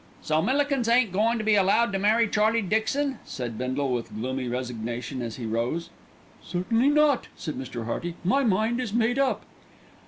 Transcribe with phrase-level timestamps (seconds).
[0.23, 4.47] "So Millikins ain't goin' to be allowed to marry Charlie Dixon?" said Bindle with gloomy
[4.47, 5.91] resignation as he rose.
[6.43, 7.85] "Certainly not," said Mr.
[7.85, 8.15] Hearty.
[8.23, 9.43] "My mind is made up."